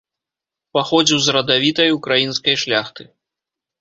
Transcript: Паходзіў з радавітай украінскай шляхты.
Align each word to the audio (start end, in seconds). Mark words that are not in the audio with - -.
Паходзіў 0.77 1.19
з 1.25 1.35
радавітай 1.37 1.93
украінскай 1.99 2.55
шляхты. 2.63 3.03